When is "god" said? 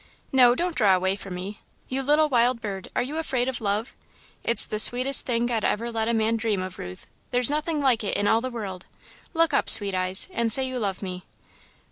5.45-5.63